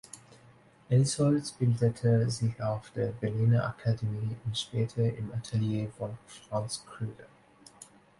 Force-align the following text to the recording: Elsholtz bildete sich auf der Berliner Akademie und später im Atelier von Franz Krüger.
Elsholtz 0.89 1.51
bildete 1.51 2.27
sich 2.31 2.59
auf 2.59 2.89
der 2.95 3.11
Berliner 3.11 3.65
Akademie 3.67 4.35
und 4.45 4.57
später 4.57 5.03
im 5.03 5.31
Atelier 5.31 5.91
von 5.95 6.17
Franz 6.25 6.83
Krüger. 6.89 7.27